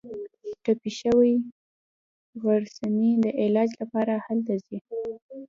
[0.63, 1.33] ټپي شوې
[2.41, 4.77] غرڅنۍ د علاج لپاره هلته ځي.